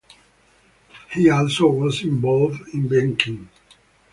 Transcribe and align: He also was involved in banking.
He 1.11 1.29
also 1.29 1.67
was 1.67 2.01
involved 2.03 2.69
in 2.73 2.87
banking. 2.87 3.49